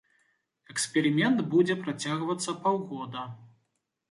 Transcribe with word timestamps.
Эксперымент 0.73 1.43
будзе 1.51 1.75
працягвацца 1.83 2.57
паўгода. 2.65 3.29